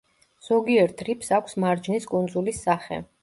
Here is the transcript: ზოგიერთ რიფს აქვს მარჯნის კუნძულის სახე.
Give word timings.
ზოგიერთ 0.45 1.03
რიფს 1.09 1.29
აქვს 1.37 1.55
მარჯნის 1.65 2.09
კუნძულის 2.13 2.65
სახე. 2.69 2.99